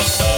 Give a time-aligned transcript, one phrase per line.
[0.00, 0.29] love.